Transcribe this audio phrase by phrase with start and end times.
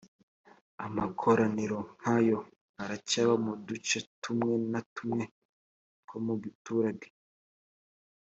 [0.85, 2.37] amakoraniro nk ayo
[2.81, 5.23] aracyaba mu duce tumwe na tumwe
[6.07, 7.07] two mu giturage